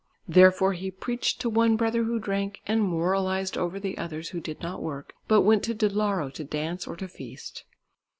[0.27, 4.59] Therefore he preached to one brother who drank, and moralised over the others who did
[4.59, 7.65] not work, but went to Dalarö to dance or to feast.